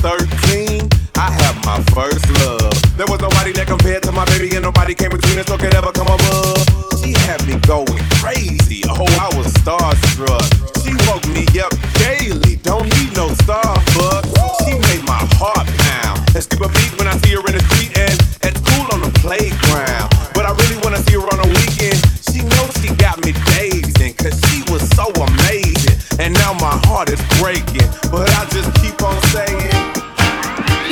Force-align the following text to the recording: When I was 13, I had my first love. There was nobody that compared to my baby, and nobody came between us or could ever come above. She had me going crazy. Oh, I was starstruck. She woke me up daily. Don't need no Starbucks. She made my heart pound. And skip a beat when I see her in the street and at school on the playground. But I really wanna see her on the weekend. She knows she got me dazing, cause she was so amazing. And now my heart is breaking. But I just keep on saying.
When 0.00 0.12
I 0.12 0.16
was 0.16 0.28
13, 0.62 0.88
I 1.16 1.30
had 1.30 1.54
my 1.64 1.82
first 1.92 2.24
love. 2.40 2.72
There 2.96 3.06
was 3.06 3.20
nobody 3.20 3.52
that 3.52 3.66
compared 3.66 4.02
to 4.04 4.12
my 4.12 4.24
baby, 4.26 4.54
and 4.54 4.62
nobody 4.62 4.94
came 4.94 5.10
between 5.10 5.38
us 5.38 5.50
or 5.50 5.58
could 5.58 5.74
ever 5.74 5.92
come 5.92 6.06
above. 6.06 6.64
She 7.02 7.12
had 7.26 7.42
me 7.46 7.58
going 7.66 8.02
crazy. 8.22 8.82
Oh, 8.88 9.06
I 9.18 9.28
was 9.36 9.52
starstruck. 9.60 10.46
She 10.82 10.94
woke 11.10 11.26
me 11.34 11.44
up 11.60 11.72
daily. 11.98 12.56
Don't 12.62 12.84
need 12.84 13.10
no 13.16 13.28
Starbucks. 13.42 14.30
She 14.64 14.78
made 14.78 15.04
my 15.06 15.22
heart 15.38 15.66
pound. 15.66 16.20
And 16.34 16.42
skip 16.42 16.62
a 16.62 16.68
beat 16.68 16.92
when 16.98 17.08
I 17.08 17.16
see 17.22 17.34
her 17.34 17.42
in 17.42 17.54
the 17.58 17.64
street 17.74 17.92
and 17.98 18.16
at 18.46 18.54
school 18.62 18.86
on 18.94 19.00
the 19.02 19.12
playground. 19.18 20.08
But 20.34 20.46
I 20.46 20.54
really 20.54 20.78
wanna 20.82 21.02
see 21.04 21.18
her 21.18 21.26
on 21.26 21.38
the 21.42 21.50
weekend. 21.50 21.98
She 22.30 22.42
knows 22.46 22.70
she 22.80 22.94
got 22.96 23.18
me 23.24 23.34
dazing, 23.54 24.14
cause 24.14 24.38
she 24.48 24.62
was 24.70 24.82
so 24.94 25.10
amazing. 25.10 25.98
And 26.18 26.34
now 26.34 26.54
my 26.54 26.78
heart 26.86 27.10
is 27.10 27.20
breaking. 27.42 27.88
But 28.10 28.30
I 28.30 28.46
just 28.50 28.70
keep 28.80 28.96
on 29.02 29.20
saying. 29.34 29.81